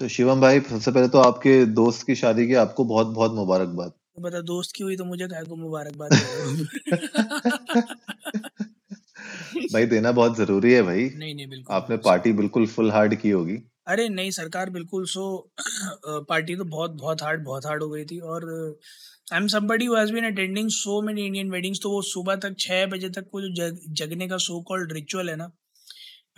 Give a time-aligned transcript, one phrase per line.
[0.00, 3.90] तो शिवम भाई सबसे पहले तो आपके दोस्त की शादी की आपको बहुत बहुत मुबारकबाद।
[3.90, 6.10] तो बता दोस्त की हुई तो मुझे को मुबारकबाद
[9.72, 13.30] भाई देना बहुत ज़रूरी है भाई। नहीं नहीं बिल्कुल आपने पार्टी बिल्कुल फुल हार्ड की
[13.30, 15.52] होगी। अरे नहीं सरकार बिल्कुल सो
[16.06, 18.78] पार्टी तो बहुत बहुत हार्ड बहुत हार्ड हो गई थी। और
[19.32, 22.54] I am somebody who has been attending so many Indian weddings तो वो सुबह तक
[22.58, 25.52] छः बजे तक वो जो जग, जगने का सो कॉल्ड रिचुअल है ना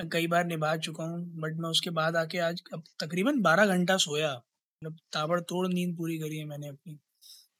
[0.02, 3.66] मैं कई बार निभा चुका हूँ बट मैं उसके बाद आके आज अब तकरीबन बारह
[3.66, 6.98] घंटा सोया। मतलब ताबड़तोड़ नींद पूरी करी है मैंने अपनी।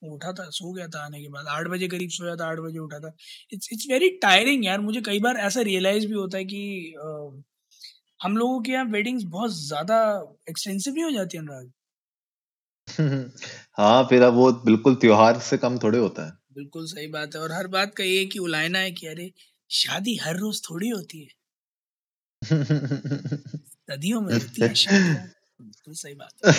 [0.03, 2.79] उठा था सो गया था आने के बाद। आठ बजे करीब सोया था आठ बजे
[2.79, 3.13] उठा था।
[3.53, 7.43] इट्स इट्स वेरी टायरिंग यार। मुझे कई बार ऐसा रियलाइज़ भी होता है कि अ,
[8.19, 9.97] हम लोगों के यहाँ वेडिंग्स बहुत ज़्यादा
[10.49, 11.71] एक्सपेंसिव नहीं हो जाती है अनुराग।
[13.77, 17.41] हाँ फिर अब वो बिल्कुल त्योहार से कम थोड़े होता है। बिल्कुल सही बात है।
[17.41, 19.31] और हर बात का ये कि उलायना है कि अरे
[19.69, 21.29] शादी हर रोज थोड़ी होती है।
[22.43, 26.53] सदियों में है बिल्कुल सही बात है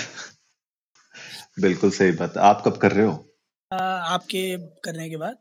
[1.60, 3.12] बिल्कुल सही बात आप कब कर रहे हो
[3.70, 5.36] आ, आपके करने के बाद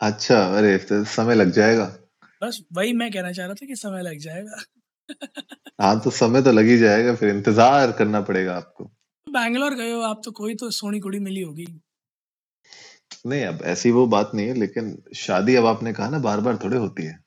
[0.00, 1.84] अच्छा अरे तो समय लग जाएगा
[2.42, 4.62] बस वही मैं कहना चाह रहा था कि समय लग जाएगा
[5.80, 8.84] हाँ तो समय तो लग ही जाएगा फिर इंतज़ार करना पड़ेगा आपको
[9.26, 11.66] बैंगलोर गए हो आप तो कोई तो सोनी कुड़ी मिली होगी
[13.26, 16.56] नहीं अब ऐसी वो बात नहीं है लेकिन शादी अब आपने कहा ना बार बार
[16.64, 17.18] थोड़े होती है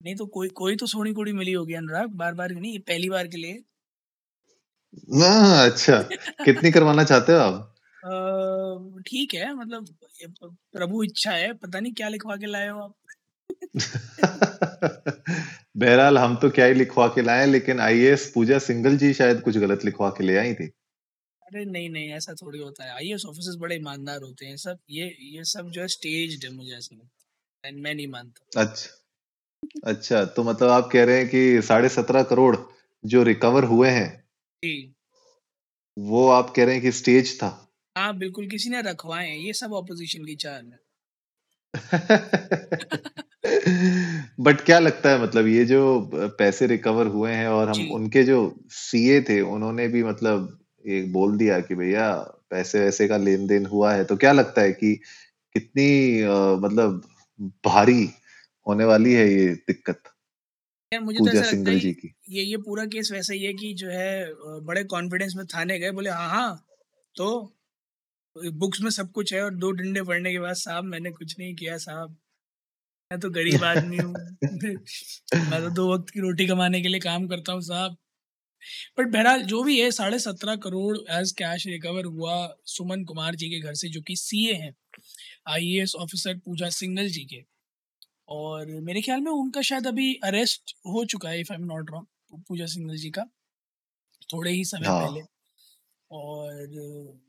[0.00, 2.72] नहीं तो कोई कोई तो सोनी कुड़ी मिली होगी अनुराग बार बार नहीं?
[2.72, 3.62] ये पहली बार के लिए।
[5.22, 6.00] हाँ अच्छा।
[6.44, 7.74] कितनी करवाना चाहते हो आप?
[9.06, 9.86] ठीक है मतलब
[10.72, 12.94] प्रभु इच्छा है पता नहीं क्या लिखवा के लाए हो आप।
[15.76, 19.58] बहरहाल हम तो क्या ही लिखवा के लाए लेकिन आईएएस पूजा सिंगल जी शायद कुछ
[19.58, 20.66] गलत लिखवा के ले आई थी।
[21.42, 25.06] अरे नहीं नहीं ऐसा थोड़ी होता है। आईएएस ऑफिसर्स बड़े ईमानदार होते हैं सब ये
[25.20, 29.07] ये सब जो है स्टेज्ड है मुझे ऐसा लगता है। मैं नहीं मानता। अच्छा।
[29.84, 32.56] अच्छा तो मतलब आप कह रहे हैं कि साढ़े सत्रह करोड़
[33.04, 34.24] जो रिकवर हुए हैं
[34.62, 34.94] जी।
[35.96, 37.68] वो आप कह रहे हैं कि स्टेज था?
[37.96, 40.78] हाँ बिल्कुल किसी ने रखवाए हैं ये सब ऑपोजिशन की चाल है।
[44.40, 48.24] बट क्या लगता है मतलब ये जो पैसे रिकवर हुए हैं और हम जी। उनके
[48.24, 53.46] जो सीए थे उन्होंने भी मतलब ये बोल दिया कि भैया पैसे वैसे का लेन
[53.46, 55.00] देन हुआ है तो क्या लगता है कि
[55.54, 57.02] कितनी अ, मतलब
[57.66, 58.10] भारी
[58.68, 60.02] होने वाली है ये दिक्कत
[60.92, 61.76] यार मुझे तो ऐसा लगता है
[62.30, 65.90] ये ये पूरा केस वैसा ही है कि जो है बड़े कॉन्फिडेंस में थाने गए
[65.90, 66.64] बोले हाँ हाँ
[67.14, 67.28] तो
[68.36, 71.54] बुक्स में सब कुछ है और दो डंडे पड़ने के बाद साहब मैंने कुछ नहीं
[71.54, 72.16] किया साहब।
[73.10, 74.12] मैं तो गरीब आदमी हूँ।
[75.34, 77.96] मैं तो दो वक्त की रोटी कमाने के लिए काम करता हूँ साहब।
[78.98, 82.36] बट बहरहाल जो भी है साढ़े सत्रह करोड़ एज कैश रिकवर हुआ
[82.66, 84.74] सुमन कुमार जी के घर से जो कि सीए हैं
[85.48, 87.42] आईएएस ऑफिसर पूजा सिंगल जी के।
[88.28, 91.90] और मेरे ख्याल में उनका शायद अभी अरेस्ट हो चुका है if I am not
[91.90, 93.24] wrong Pooja Singhal ji का
[94.32, 95.20] थोड़े ही समय हाँ। पहले।
[96.10, 97.20] और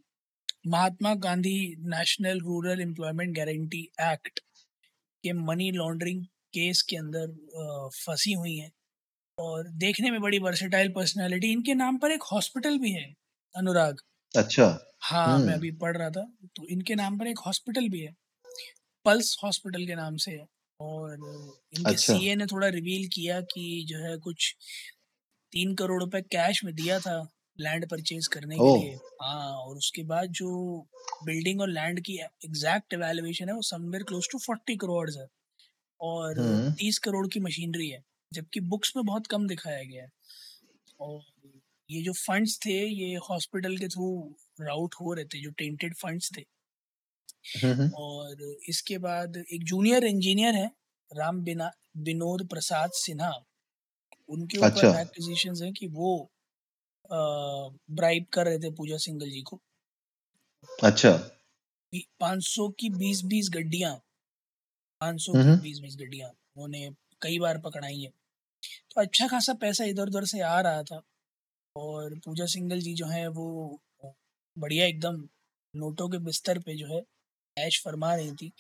[0.68, 4.40] Mahatma Gandhi National Rural Employment Guarantee Act
[5.24, 8.72] के मनी लॉन्ड्रिंग केस के अंदर फंसी हुई हैं।
[9.38, 13.16] और देखने में बड़ी वर्सेटाइल पर्सनालिटी इनके नाम पर एक हॉस्पिटल भी है
[13.56, 14.02] अनुराग।
[14.34, 14.66] अच्छा।
[15.02, 16.24] हाँ मैं हम्म। अभी पढ़ रहा था
[16.56, 18.16] तो इनके नाम पर एक हॉस्पिटल भी है।
[19.06, 20.46] पल्स हॉस्पिटल के नाम से है।
[20.80, 24.56] और इनके अच्छा। सीए ने थोड़ा रिवील किया कि जो है कुछ
[25.54, 27.18] तीन करोड़ रुपए कैश में दिया था
[27.60, 30.52] लैंड परचेज करने के लिए। हाँ और उसके बाद जो
[31.26, 35.28] बिल्डिंग और लैंड की एग्जैक्ट एवेल्युएशन है वो somewhere close to forty crore है
[36.00, 40.12] और हम्म। तीस करोड़ की मशीनरी है जबकि बुक्स में बहुत कम दिखाया गया है।
[41.00, 41.22] और
[41.90, 44.08] ये जो फंड्स थे ये हॉस्पिटल के थ्रू
[44.62, 46.42] राउट हो रहे थे जो टेंटेड फंड्स थे
[47.96, 50.68] और इसके बाद एक जूनियर इंजीनियर है
[51.12, 53.32] राम बिना विनोद प्रसाद सिन्हा।
[54.30, 56.12] उनके ऊपर अच्छा। एक्विजिशन है कि वो
[57.92, 59.60] ब्राइब कर रहे थे पूजा सिंगल जी को।
[60.80, 61.12] अच्छा।
[62.20, 63.96] पाँच सौ की बीस बीस गड्डियाँ
[65.02, 66.90] पाँच सौ की हम्म बीस बीस गड्डियाँ उन्होंने
[67.22, 68.10] कई बार पकड़ाई है।
[68.92, 71.02] तो अच्छा खासा पैसा इधर उधर से आ रहा था
[71.76, 73.48] और पूजा सिंगल जी जो है वो
[74.58, 75.22] बढ़िया एकदम
[75.74, 77.02] नोटों के बिस्तर पे जो है
[77.58, 78.52] ऐश फरमा रही थी।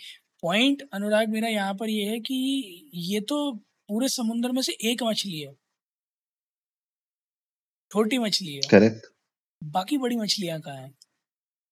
[0.43, 2.35] पॉइंट अनुराग मेरा यहाँ पर ये है कि
[2.95, 3.51] ये तो
[3.89, 5.53] पूरे समुंदर में से एक मछली है।
[7.91, 9.05] छोटी मछली है। करेक्ट।
[9.61, 10.93] बाकी बड़ी मछलियाँ कहाँ हैं?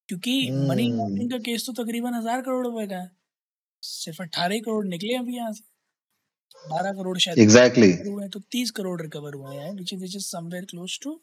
[0.10, 3.10] क्योंकि मनी हम्म। लॉन्ड्रिंग का केस तो तकरीबन हज़ार करोड़ रुपए का है।
[3.84, 5.64] सिर्फ़ अट्ठारह करोड़ निकले अभी यहाँ से।
[6.66, 10.26] बारह करोड़ शायद रिकवर हुए हैं तो तीस करोड़ रिकवर हुए हैं which which is
[10.26, 11.16] somewhere close to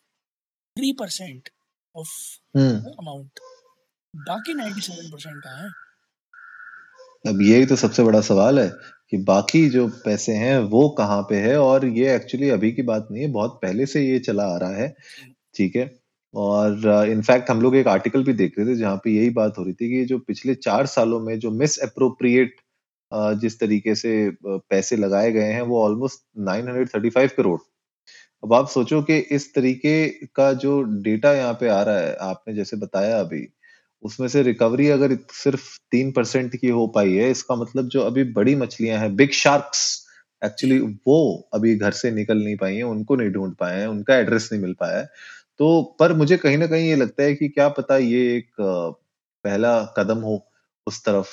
[0.76, 1.48] three percent
[1.96, 2.10] of
[2.56, 3.40] amount
[4.14, 5.68] बाकी नाइन्टी सेवन परसेंट कहाँ है?
[7.24, 8.68] अब यही तो सबसे बड़ा सवाल है
[9.10, 11.56] कि बाकी जो पैसे हैं वो कहाँ पे है?
[11.58, 14.74] और ये एक्चुअली अभी की बात नहीं है, बहुत पहले से ये चला आ रहा
[14.76, 14.88] है।
[15.54, 15.90] ठीक है?
[16.34, 19.64] और इनफैक्ट हम लोग एक आर्टिकल भी देख रहे थे जहाँ पे यही बात हो
[19.64, 22.56] रही थी कि जो पिछले चार सालों में जो मिस अप्रोप्रिएट
[23.40, 24.12] जिस तरीके से
[24.46, 27.58] पैसे लगाए गए हैं वो ऑलमोस्ट 935 करोड़
[28.42, 29.94] अब आप सोचो कि इस तरीके
[30.36, 33.46] का जो डेटा यहाँ पे आ रहा है, आपने जैसे बताया अभी
[34.04, 38.24] उसमें से रिकवरी अगर सिर्फ़ तीन परसेंट की हो पाई है, इसका मतलब जो अभी
[38.32, 39.82] बड़ी मछलियाँ हैं बिग शार्क्स
[40.42, 41.18] एक्चुअली वो
[41.54, 44.62] अभी घर से निकल नहीं पाई हैं, उनको नहीं ढूंढ पाए हैं, उनका एड्रेस नहीं
[44.62, 45.04] मिल पाया है।
[45.58, 48.50] तो पर मुझे कहीं ना कहीं ये लगता है कि क्या पता ये एक
[49.44, 50.36] पहला कदम हो
[50.86, 51.28] उस तरफ़।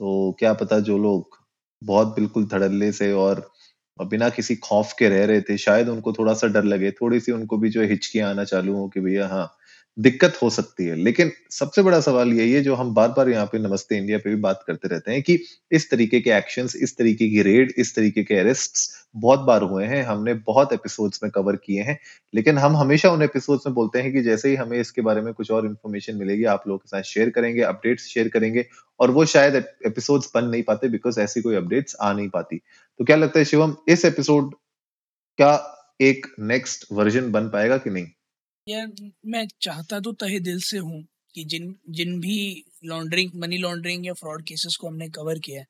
[0.00, 1.38] तो क्या पता जो लोग
[1.82, 3.50] बहुत बिल्कुल धड़ल्ले से और
[3.98, 7.32] बिना किसी खौफ के रह रहे थे, शायद उनको थोड़ा सा डर लगे, थोड़ी सी
[7.32, 9.46] उनको भी जो है हिचकियाँ आना चालू हो कि भैया हाँ
[9.98, 13.46] दिक्कत हो सकती है। लेकिन सबसे बड़ा सवाल यही है, जो हम बार बार यहाँ
[13.46, 15.38] पे नमस्ते इंडिया पे भी बात करते रहते हैं कि
[15.72, 18.78] इस तरीके के एक्शन इस तरीके की रेड इस तरीके के अरेस्ट
[19.16, 21.98] बहुत बार हुए हैं। हमने बहुत एपिसोड्स में कवर किए हैं।
[22.34, 25.34] लेकिन हम हमेशा उन एपिसोड्स में बोलते हैं कि जैसे ही हमें इसके बारे में
[25.34, 28.66] कुछ और इन्फॉर्मेशन मिलेगी, आप लोगों के साथ शेयर करेंगे अपडेट्स शेयर करेंगे
[29.00, 29.54] और वो शायद
[29.86, 32.56] एपिसोड्स बन नहीं पाते बिकॉज़ ऐसी कोई अपडेट्स आ नहीं पाती।
[32.98, 34.54] तो क्या लगता है शिवम, इस एपिसोड
[35.38, 38.06] का एक नेक्स्ट वर्जन बन पाएगा कि नहीं?
[38.68, 38.92] यार
[39.26, 41.02] मैं चाहता तो तहे दिल से हूँ
[41.34, 45.66] कि जिन जिन भी लॉन्ड्रिंग मनी लॉन्ड्रिंग या फ्रॉड केसेस को हमने कवर किया है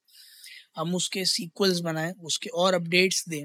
[0.77, 3.45] हम उसके सीक्वल्स बनाएँ उसके और अपडेट्स दें।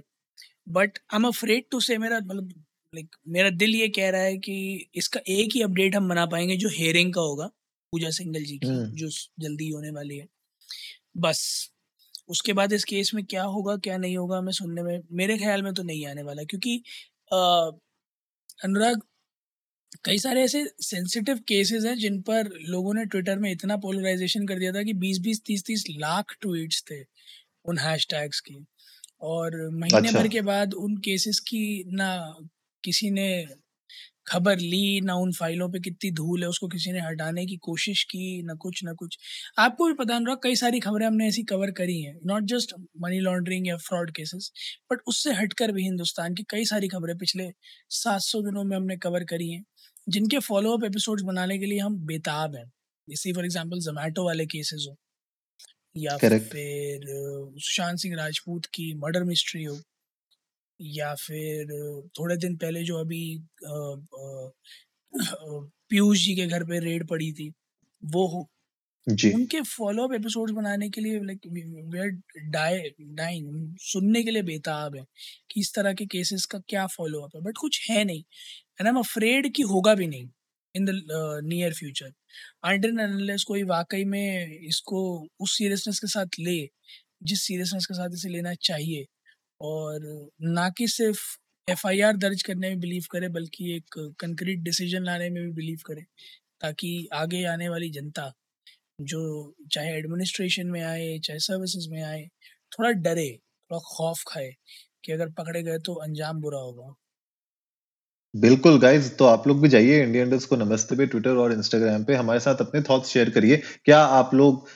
[0.70, 2.50] But I am afraid to say मेरा मतलब
[2.94, 6.58] लाइक मेरा दिल ये कह रहा है कि इसका एक ही अपडेट हम बना पाएँगे
[6.58, 7.46] जो हेयरिंग का होगा
[7.94, 9.10] पूजा सिंगल जी की हम्म। जो
[9.40, 10.28] जल्दी होने वाली है।
[11.18, 11.72] बस।
[12.30, 15.64] उसके बाद इस केस में क्या होगा क्या नहीं होगा मैं सुनने में मेरे ख्याल
[15.64, 16.76] में तो नहीं आने वाला क्योंकि
[18.64, 19.02] अनुराग
[20.06, 24.60] कई सारे ऐसे सेंसिटिव केसेस हैं जिन पर लोगों ने ट्विटर में इतना पोलराइजेशन कर
[24.60, 27.02] दिया था कि 20-20 30-30 लाख ट्वीट्स थे
[27.66, 28.66] उन हैशटैग्स की।
[29.24, 31.62] और महीने अच्छा। भर के बाद उन केसेस की
[31.94, 32.10] ना
[32.84, 33.30] किसी ने
[34.28, 38.04] खबर ली ना उन फाइलों पे कितनी धूल है उसको किसी ने हटाने की कोशिश
[38.06, 39.18] की ना कुछ ना कुछ।
[39.60, 43.20] आपको भी पता अनुराग कई सारी खबरें हमने ऐसी कवर करी हैं नॉट जस्ट मनी
[43.22, 44.52] लॉन्ड्रिंग या फ्रॉड केसेस
[44.92, 47.50] बट उससे हटकर भी हिंदुस्तान की कई सारी खबरें पिछले
[47.96, 49.64] 700 दिनों में हमने कवर करी हैं।
[50.10, 52.72] जिनके फॉलोअप एपिसोड बनाने के लिए हम बेताब हैं
[53.10, 54.96] जैसे फॉर एग्ज़ाम्पल जोमेटो वाले केसेस हो
[55.98, 56.46] या Correct.
[56.46, 57.02] फिर
[57.58, 59.82] सुशांत सिंह राजपूत की मर्डर मिस्ट्री हो
[60.82, 61.66] या फिर
[62.20, 63.44] थोड़े दिन पहले जो अभी
[65.90, 67.54] पीयूष जी के घर पे रेड पड़ी थी
[68.06, 68.50] वो हो
[69.08, 72.22] जी। उनके फॉलोअप एपिसोड्स बनाने के लिए लाइक
[72.52, 75.04] डाई डाइंग सुनने के लिए बेताब है
[75.52, 78.90] कि इस तरह के केसेस का क्या फॉलोअप है। बट कुछ है नहीं एंड आई
[78.90, 80.30] एम अफ्रेड कि होगा भी नहीं
[80.76, 80.92] in the
[81.46, 82.12] near future
[82.64, 85.02] until unless कोई वाकई में इसको
[85.40, 86.60] उस सीरियसनेस के साथ ले,
[87.24, 89.06] जिस सीरियसनेस के साथ इसे लेना चाहिए,
[89.62, 91.22] और ना कि सिर्फ़
[91.68, 96.02] एफआईआर दर्ज करने में बिलीव करे, बल्कि एक कंक्रीट डिसीज़न लाने में भी बिलीव करे,
[96.62, 98.32] ताकि आगे आने वाली जनता
[99.00, 102.24] जो चाहे एडमिनिस्ट्रेशन में आए, चाहे सर्विसेज़ में आए,
[102.72, 103.30] थोड़ा डरे,
[103.72, 104.52] थोड़ा खौफ खाए
[105.04, 106.94] कि अगर पकड़े गए तो अंजाम बुरा होगा।
[108.34, 112.14] बिल्कुल गाइज़ तो आप लोग भी जाइए इंडियन को नमस्ते पे ट्विटर और इंस्टाग्राम पे,
[112.16, 114.68] हमारे साथ अपने थॉट्स शेयर करिए। क्या आप लोग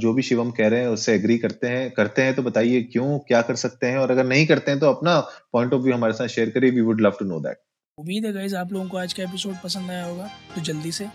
[0.00, 3.18] जो भी शिवम कह रहे हैं, उससे एग्री करते हैं करते हैं तो बताइए क्यों,
[3.20, 5.18] क्या कर सकते हैं और अगर नहीं करते हैं तो अपना
[5.52, 7.58] पॉइंट ऑफ़ व्यू हमारे साथ शेयर करिए we would love to know that
[7.98, 11.06] उम्मीद है गाइज़ आप लोगों को आज का एपिसोड पसंद आया होगा तो जल्दी से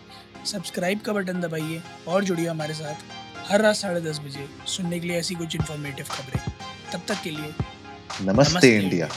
[0.51, 5.07] सब्सक्राइब का बटन दबाइए और जुड़िए हमारे साथ हर रात साढ़े दस बजे सुनने के
[5.07, 6.41] लिए ऐसी कुछ इन्फॉर्मेटिव खबरें।
[6.93, 7.53] तब तक के लिए
[8.21, 9.09] नमस्ते नमस्ते। इंडिया।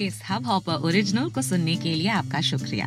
[0.00, 2.86] इस हब हॉपर ओरिजिनल को सुनने के लिए आपका शुक्रिया।